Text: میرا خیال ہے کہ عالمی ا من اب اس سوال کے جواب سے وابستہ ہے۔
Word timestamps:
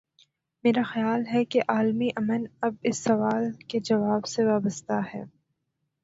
میرا 0.63 0.81
خیال 0.83 1.21
ہے 1.33 1.43
کہ 1.45 1.59
عالمی 1.67 2.09
ا 2.09 2.21
من 2.27 2.41
اب 2.61 2.73
اس 2.83 2.97
سوال 3.03 3.51
کے 3.69 3.79
جواب 3.79 4.25
سے 4.25 4.45
وابستہ 4.45 4.99
ہے۔ 5.13 5.23